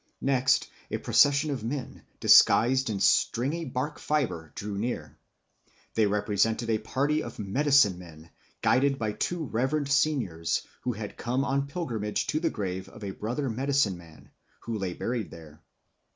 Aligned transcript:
Next, 0.23 0.67
a 0.89 0.97
procession 0.97 1.51
of 1.51 1.63
men, 1.63 2.01
disguised 2.19 2.89
in 2.89 2.99
stringy 2.99 3.65
bark 3.65 3.99
fibre, 3.99 4.51
drew 4.55 4.75
near. 4.75 5.15
They 5.93 6.07
represented 6.07 6.71
a 6.71 6.79
party 6.79 7.21
of 7.21 7.37
medicine 7.37 7.99
men, 7.99 8.31
guided 8.63 8.97
by 8.97 9.11
two 9.11 9.45
reverend 9.45 9.89
seniors, 9.89 10.65
who 10.81 10.93
had 10.93 11.17
come 11.17 11.45
on 11.45 11.67
pilgrimage 11.67 12.25
to 12.33 12.39
the 12.39 12.49
grave 12.49 12.89
of 12.89 13.03
a 13.03 13.11
brother 13.11 13.47
medicine 13.47 13.95
man, 13.95 14.31
who 14.61 14.75
lay 14.79 14.95
buried 14.95 15.29
there. 15.29 15.61